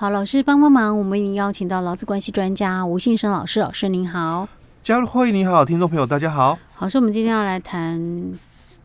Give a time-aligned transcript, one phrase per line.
[0.00, 4.48] 好，老师帮帮忙，我们已经邀请到劳资关系专家吴信生老师，老师您好。
[4.80, 6.56] 嘉入会议你好，听众朋友大家好。
[6.72, 8.00] 好，所以我们今天要来谈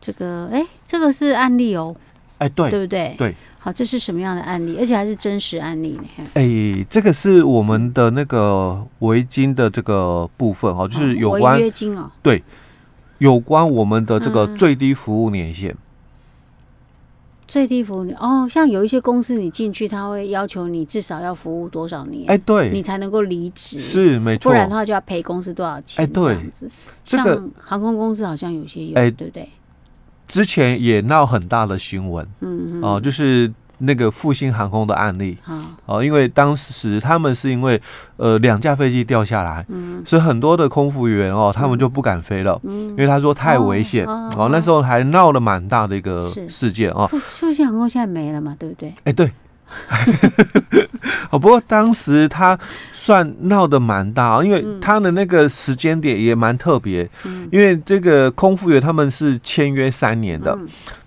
[0.00, 1.94] 这个，哎，这个是案例哦，
[2.38, 3.14] 哎，对，对不对？
[3.16, 3.32] 对。
[3.60, 4.76] 好，这是什么样的案例？
[4.80, 6.26] 而且还是真实案例呢？
[6.34, 12.42] 哎，这个是我们的那个违金的这个部分哈，就是有关违约金哦，对，
[13.18, 15.70] 有关我们的这个最低服务年限。
[15.70, 15.76] 嗯
[17.46, 26.70] 最低服务哦，像有一些公司你进去，他会要求你至少要服务多少年，哎，对，你才能够离职，是没错，不然的话就要赔公司多少钱，哎，对，这样子。
[27.04, 29.48] 像航空公司好像有些有，哎，对不对？
[30.26, 33.52] 之前也闹很大的新闻，嗯哦，就是。
[33.78, 35.36] 那个复兴航空的案例，
[35.86, 37.80] 哦，因为当时他们是因为
[38.16, 47.06] 呃两架飞机掉下来，嗯，所以很多的空服员哦，他们就不敢飞了，嗯，因为他说太危险，哦，那时候还闹了蛮大的一个事件哦。
[47.08, 48.94] 复兴航空现在没了嘛，对不对？
[49.04, 49.30] 哎，对，
[51.30, 52.58] 哦，不过当时他
[52.92, 57.08] 算闹得蛮大，因为他的那个时间点也蛮特别，
[57.50, 60.56] 因为这个空服员他们是签约三年的，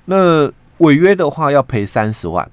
[0.06, 2.48] 那违约的话要赔三十万。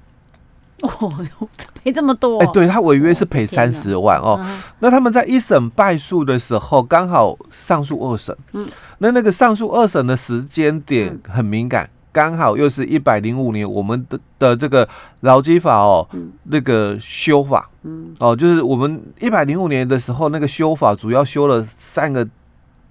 [0.85, 1.49] 哦哟，
[1.83, 2.39] 赔这么多！
[2.39, 4.39] 哎，对他违约是赔三十万哦。
[4.79, 8.35] 那他们在一审败诉的时候，刚好上诉二审。
[8.53, 8.67] 嗯，
[8.99, 14.87] 那那个上诉二审的时间点很敏感，刚好又是一百零五年我们的的这个
[15.21, 16.07] 劳基法哦，
[16.43, 17.69] 那个修法。
[17.83, 22.27] 嗯，哦，就是我们一百零五年的时候，那个修法主要修了三个。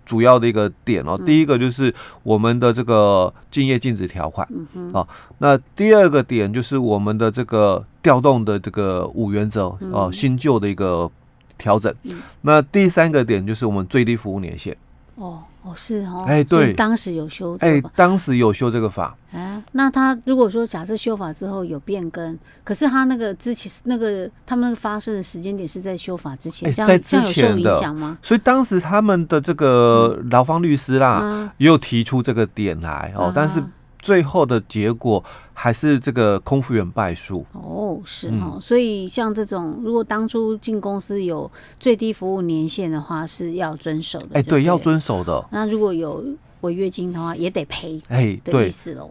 [0.04, 4.46] 主要的一个点哦，第一个就是我们的这个竞业禁止条款，
[4.92, 5.06] 啊，
[5.38, 11.10] 那第二个点就是我们的这个调动的这个五原则哦，新旧的一个
[11.56, 11.94] 调整，
[12.42, 14.76] 那第三个点就是我们最低服务年限。
[15.16, 27.74] 哦哦是哦，哎对，当时有修，哎当时有修这个法，啊，那他如果说假设修法之后有变更，可是他那个之前那个他们那个发生的时间点是在修法之前，在之前的，
[28.22, 33.62] 所以当时他们的这个劳方律师啦，也有提出这个点来哦，但是。
[34.04, 35.24] 最后的结果
[35.54, 37.46] 还是这个空服员败诉。
[37.52, 37.73] 哦，
[38.04, 44.28] 是哦，嗯、所以像这种如果当初进公司有最低服务年限的话，是要遵守的。
[44.32, 45.44] 哎，对，要遵守的。
[45.50, 46.24] 那如果有
[46.62, 48.00] 违约金的话，也得赔。
[48.08, 48.70] 哎，对，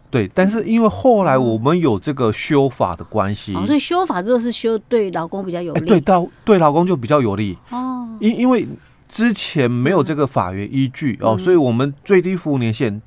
[0.10, 8.08] 对，但是因为后来我们有这个修法的关系，哦，所以修法之后是修对老公比较有利，对，到对老公就比较有利哦。
[8.20, 8.68] 因因为
[9.08, 13.02] 之前没有这个法源依据哦，所以我们最低服务年限。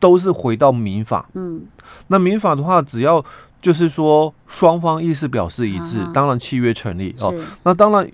[0.00, 1.60] 都是回到民法，嗯，
[2.06, 3.22] 那民法的话，只要
[3.60, 7.34] 就是说双方意思表示一致，当然契约成立哦。
[7.62, 8.10] 那当然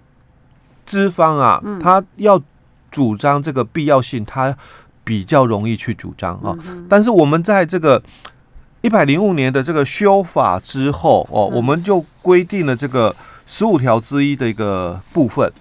[0.85, 2.41] 资方啊，他要
[2.91, 4.57] 主张这个必要性，他
[5.05, 6.57] 比较容易去主张啊。
[6.89, 8.03] 但是我们在这个
[8.83, 13.15] 一百零五年的这个修法之后哦，我们就规定了这个
[13.47, 15.53] 十五条之一的一个部分。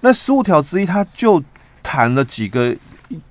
[0.00, 1.42] 那十五条之一，它就
[1.82, 2.74] 谈了几个。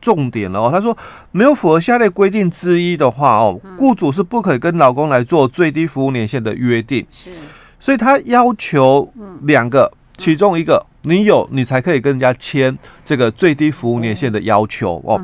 [0.01, 0.97] 重点了哦，他说
[1.31, 7.05] 没有符合下列规定之一的话哦，雇主是不可以跟劳工来做最低服务年限的约定。
[7.11, 7.31] 是，
[7.79, 9.11] 所以他要求
[9.43, 15.21] 两个，其中一个你有，你才可以跟人家签这个最低服务年限的要求哦。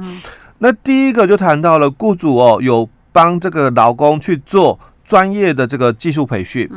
[0.59, 6.69] 那第一个就谈到了雇主哦，有帮这个劳工去做专业的这个技术培训，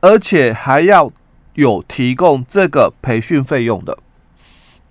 [0.00, 1.10] 而且还要
[1.54, 3.96] 有提供这个培训费用的。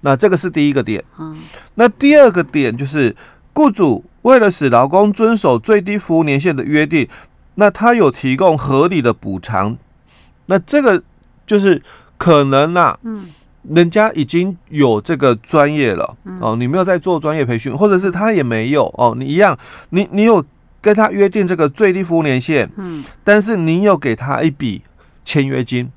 [0.05, 1.37] 那这个是第一个点，嗯，
[1.75, 3.15] 那第二个点就是，
[3.53, 7.07] 雇主为了使劳工遵守最低服务年限的约定，
[7.55, 9.77] 那他有提供合理的补偿，
[10.47, 11.01] 那这个
[11.47, 11.81] 就是
[12.17, 13.29] 可能啊，嗯，
[13.69, 19.57] 人家已经有这个专业了，哦，你没有在做专业培训，或者是他也没有哦，你一样，
[19.91, 20.43] 你你有
[20.81, 24.81] 跟他约定这个最低服务年限，嗯，但是你有给他一笔
[25.23, 25.89] 签约金。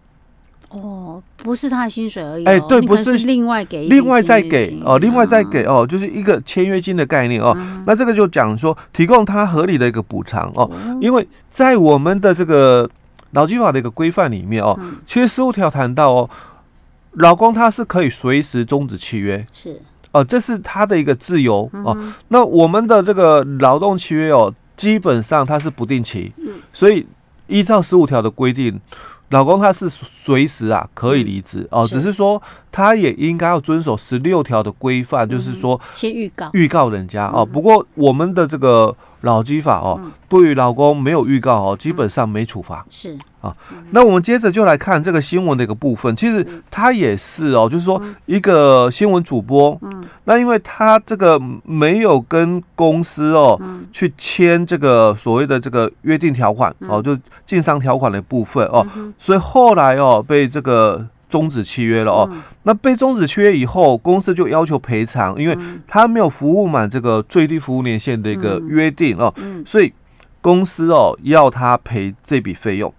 [0.83, 7.57] 哦，不是他的薪水而已，哎，对，不是另外给，另外再给哦，另外再给哦，就是一个签约金的概念哦。
[7.87, 10.71] 那这个就讲说，提供他合理的一个补偿哦，
[11.01, 12.89] 因为在我们的这个
[13.33, 16.31] 劳基法的一个规范里面哦，其实十五条谈到哦，
[17.13, 19.81] 劳工他是可以随时终止契约，是。
[20.13, 21.97] 哦，这是他的一个自由哦。
[22.29, 26.33] 那我们的这个劳动契约哦，基本上它是不定期，
[26.73, 27.07] 所以
[27.47, 28.81] 依照十五条的规定。
[29.31, 31.67] 劳工他是随时啊可以离职。
[31.71, 32.41] 哦，只是说
[32.77, 36.51] 他也应该要遵守十六条的规范，就是说先预告。
[36.53, 37.43] 预告人家哦。
[37.43, 42.85] 不过我们的这个劳基法哦，对于劳工没有预告哦，基本上没处罚。
[42.91, 43.17] 是。
[43.41, 43.57] 啊，
[43.93, 46.15] 那我们接着就来看这个新闻的一个部分。
[46.15, 53.59] 其实他也是哦，就是说一个新闻主播，嗯，那因为他这个没有跟公司哦
[53.91, 58.87] 去签这个所谓的这个约定条款哦，就经商条款的部分哦，
[59.19, 61.07] 所以后来哦被这个。
[61.29, 69.33] 终止契约了哦，嗯、那被终止契约以后，公司就要求赔偿，因为他没有服务满这个最低服务年限的一个约定哦，
[69.67, 69.93] 所以
[70.41, 72.93] 公司哦要他赔这笔费用。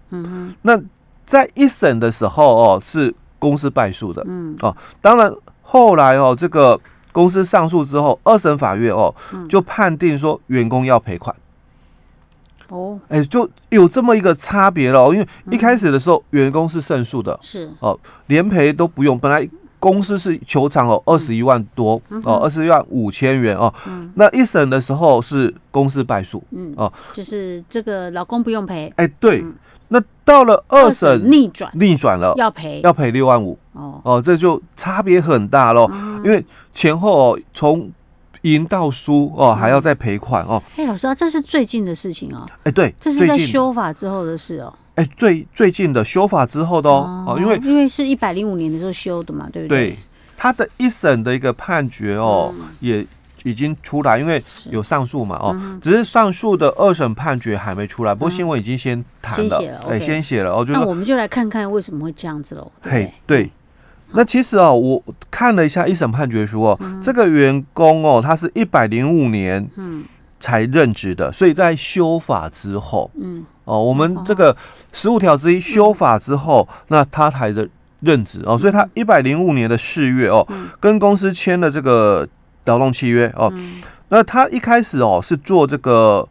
[0.62, 0.78] 那
[1.24, 4.22] 在一审的时候哦，是公司败诉的。
[4.28, 4.56] 嗯。
[4.60, 5.32] 哦，当然
[5.62, 6.78] 后来哦，这个
[7.12, 9.14] 公司上诉之后，二审法院哦
[9.48, 11.34] 就判定说员工要赔款。
[12.68, 19.18] 哦，哎，就有这么一个差别了，因为一开始的时候，员工是胜诉的，是哦，连赔都不用。
[19.18, 19.48] 本来
[19.80, 23.72] 公司是求偿哦，二十一万多哦，二十一万五千元哦。
[24.14, 28.92] 那一审的时候是公司败诉，嗯哦，就是这个老公不用赔。
[28.96, 29.44] 哎，对，
[29.88, 33.58] 那到了二审逆转逆转了，要赔要赔六万五。
[33.72, 35.88] 哦哦，这就差别很大喽，
[36.24, 37.40] 因为前后哦
[38.42, 38.48] 从。
[38.48, 40.62] 赢到输哦，还要再赔款哦。
[40.76, 42.46] 哎，老师啊，这是最近的事情哦。
[42.62, 44.72] 哎，对，这是在修法之后的事哦。
[44.94, 49.90] 哎，最最近的修法之后的哦，哦，因为因为是一百零五年的时候修的嘛，对不对？
[49.90, 49.98] 对，
[50.36, 53.04] 他的一审的一个判决哦，也
[53.42, 58.14] 已经出来，因为有上诉嘛哦，只是上诉的二审判决还没出来。
[58.14, 60.64] 不过新闻已经先谈了，哎，先写了哦。
[60.64, 62.70] 就那我们就来看看为什么会这样子喽。
[62.82, 63.50] 嘿，对。
[64.12, 69.68] 那其实哦，我看了一下一审判决书哦，嗯、这个员工哦，他是一百零五年
[70.40, 74.56] 才任职的，嗯、所以在修法之后，嗯，哦，我们这个
[74.92, 77.68] 十五条之一修法之后，嗯、那他才的
[78.00, 82.26] 任职哦，所以他一百零五年的四月哦，嗯、跟公司签了这个
[82.64, 86.28] 劳动契约哦，嗯、那他一开始哦是做这个。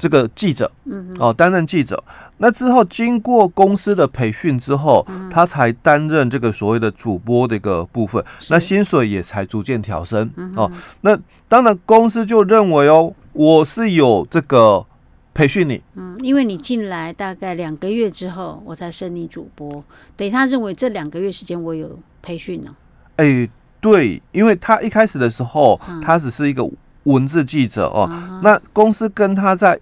[0.00, 2.02] 这个记者，嗯，哦，担任记者，
[2.38, 10.68] 那之后经过公司的培训之后，他才担任这个所谓的主播的一个部分，那薪水也才逐渐调升，哦，
[11.02, 11.16] 那
[11.46, 14.84] 当然公司就认为哦，我是有这个
[15.34, 19.84] 培训你，嗯，因为你进来大概两个月之后，我才升你主播，
[20.16, 22.74] 等于他认为这两个月时间我有培训呢，
[23.16, 23.46] 哎，
[23.80, 26.68] 对，因为他一开始的时候，他只是一个
[27.04, 28.10] 文字记者哦，
[28.42, 29.78] 那公司跟他在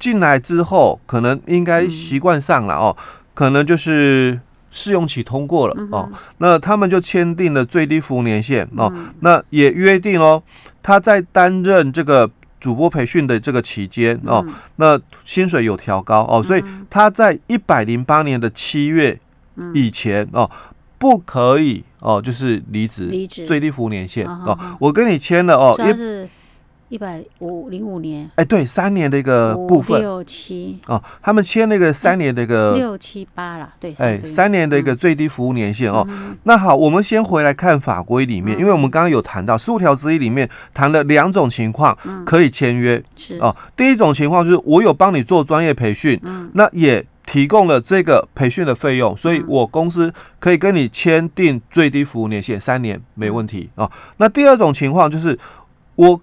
[0.00, 2.96] 进来之后，可能应该习惯上了哦，
[3.34, 10.42] 可能就是试用期通过了哦，那他们就签订了最低服务年限哦，那也约定哦，
[10.82, 14.44] 他在担任这个主播培训的这个期间哦，
[14.76, 19.18] 那薪水有调高哦，所以他在一百零八年的七月
[19.74, 20.50] 以前哦，
[20.98, 23.46] 不可以哦，就是离职，离职。
[23.46, 25.92] 最低服务年限哦，我跟你签了哦，一
[26.98, 30.78] 百五零五年，哎，对，三年的一个部分，六七。
[30.86, 36.06] 哦，他们签那个三年的一个六七八啦，对，哎，三年的一个最低服务年限哦。
[36.42, 41.96] 那好，我们先回来看法规里面，因为我们刚刚有谈到十五条之一里面谈了两种情况
[42.26, 43.38] 可以签约，是。
[43.38, 43.54] 哦。
[43.76, 46.20] 第一种情况就是我有帮你做专业培训，
[46.54, 53.88] 那也提供了这个培训的费用，所以我公司可以跟你签订最低服务年限三年，没问题哦。
[54.16, 55.38] 那第二种情况就是
[55.94, 56.20] 我。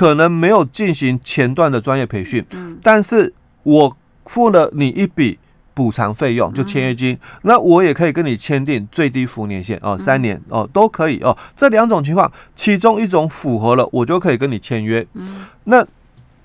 [0.00, 3.94] 可能没有进行前段的专业培训，嗯，但是我
[4.24, 5.38] 付了你一笔
[5.74, 11.36] 补偿费用，就签约金，嗯、那我也可以跟你签订最低服务年限哦，三年哦，都可以哦。
[11.54, 15.06] 这两种情况，其中一种符合了，我就可以跟你签约。
[15.12, 15.86] 嗯，那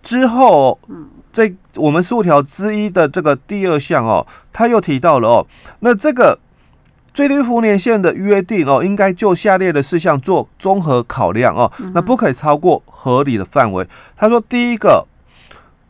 [0.03, 5.47] 之后，嗯，这我们十五条之一的这个第二项哦，他又提到了哦，
[5.79, 6.37] 那这个。
[7.15, 13.87] 最低服务年限的约定哦，应该就下列的事项做综合考量哦，那不可以超过合理的范围。
[14.17, 15.07] 他说，第一个，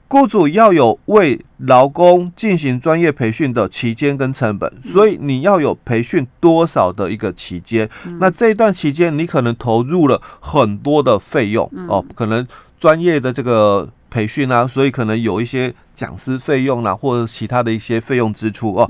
[0.07, 7.89] 雇主要有为劳工进行专业培训的期间跟成本，所以你要有培训多少的一个期间。
[8.19, 18.87] 那这一段期间，你可能投入了很多的费用哦，可能专业的这个培训啊，所以可能有一些讲师费用啦，或者其他的一些费用支出哦。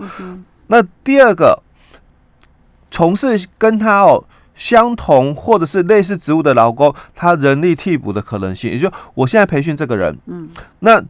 [0.68, 1.62] 那第二个。
[2.96, 4.24] 从事跟他哦
[4.56, 10.48] 相同或者是类似职务的劳工，他人力替补的可能性，也就我现在培训这个人，嗯，
[10.80, 11.04] 那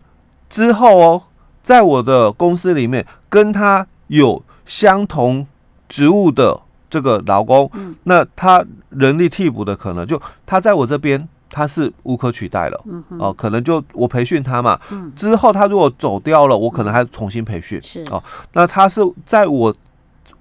[0.49, 1.21] 之后哦，
[1.61, 5.45] 在我的公司里面跟他有相同
[5.87, 12.83] 职务的这个劳工，嗯，那他人力替补的可能就他在我这边他是无可取代了，
[13.19, 18.03] 哦，可能就我培训他嘛，嗯，之后他如果走掉了，我可能还重新培训，是。
[18.09, 18.23] 哦，
[18.53, 19.71] 那他是在我。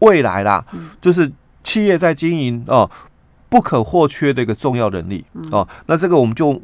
[0.00, 0.64] 未来啦，
[1.00, 1.30] 就是
[1.62, 2.90] 企业在经营哦，
[3.48, 5.66] 不可或缺的一个重要能力哦。
[5.86, 6.60] 那这个我们就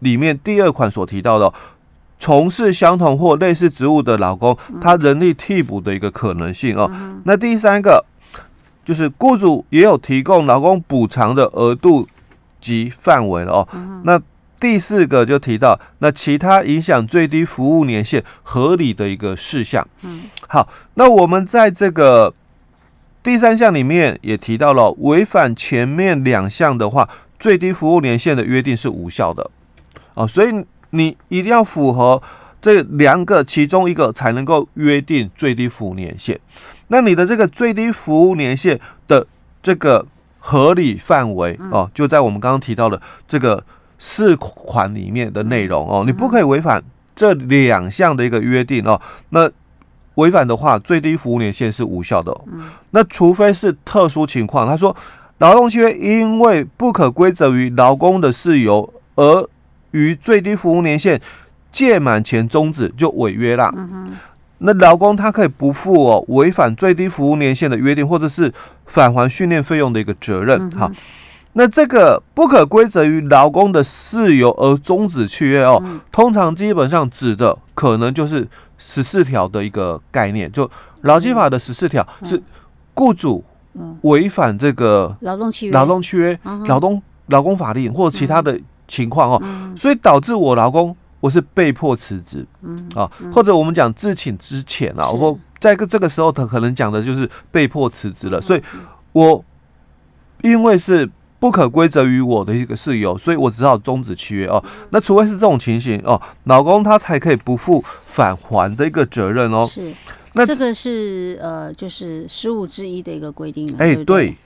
[0.00, 1.52] 里面第二款所提到的，
[2.18, 6.90] 从事相同或类似职务的劳工，他人力替补的一个可能性哦。
[7.24, 8.04] 那第三个
[8.84, 12.08] 就是雇主也有提供劳工补偿的额度
[12.60, 13.68] 及范围了哦。
[14.04, 14.20] 那
[14.60, 19.86] 第四个就提到那其他影响最低服务年限合理的一个事项。
[20.02, 22.34] 嗯好，那我们在这个
[23.28, 27.06] 第三项里面也提到了，违反前面两项的话，
[27.38, 29.50] 最低服务年限的约定是无效的
[30.14, 30.64] 啊，所以。
[30.90, 32.22] 你一定要符合
[32.62, 36.40] 这两个其中一个才能够约定最低服务年限。
[36.86, 39.26] 那你的这个最低服务年限的
[39.62, 40.06] 这个
[40.38, 43.62] 合理范围哦，就在我们刚刚提到的这个
[43.98, 46.82] 四款里面的内容哦，你不可以违反
[47.14, 48.98] 这两项的一个约定哦。
[49.28, 49.50] 那
[50.18, 52.32] 违反的话，最低服务年限是无效的。
[52.92, 54.94] 那除非是特殊情况，他说
[55.38, 59.48] 劳动契约因为不可归责于劳工的事由而。
[59.92, 61.18] 于最低服务年限
[61.72, 63.72] 届满前终止就违约啦。
[64.58, 68.52] 那劳工他可以不负哦违反最低服务年限的约定，或者是
[68.84, 70.70] 返还训练费用的一个责任。
[70.72, 70.92] 好，
[71.54, 75.82] 那这个不可归责于劳工的事由而终止契约哦，
[76.12, 78.46] 通常基本上指的可能就是
[78.88, 80.68] 十四条的一个概念，就
[81.02, 82.42] 劳基法的十四条是
[82.94, 83.44] 雇主
[84.00, 88.58] 违反这个劳动契约、劳动契约、劳动劳工法令或者其他的。
[88.90, 92.88] 情况哦，所以导致我劳工我是被迫辞职，嗯。
[92.94, 98.62] 啊，或者我们讲自请之前啊，我在个这个时候他可能讲的就是被迫辞职了，所以
[99.12, 99.44] 我
[100.40, 101.06] 因为是
[101.40, 104.62] 不可归责于我的一个事由，所以我只好终止契约哦。
[104.90, 109.66] 那除非是这种情形哦，老公他才可以不负返还的一个责任哦。
[109.66, 109.92] 是，
[110.32, 113.72] 那这个是呃，就是十五之一的一个规定。
[113.78, 114.36] 哎，对。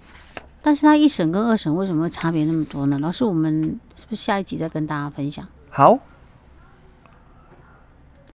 [0.62, 2.98] 但是他一审跟二审为什么会差别那么多呢？
[3.00, 3.62] 老师，我们
[3.96, 5.44] 是不是下一集再跟大家分享？
[5.70, 5.98] 好。